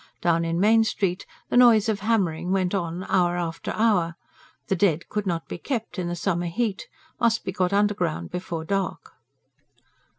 [0.19, 4.15] Down in Main Street the noise of hammering went on hour after hour.
[4.67, 6.87] The dead could not be kept, in the summer heat,
[7.19, 9.11] must be got underground before dark.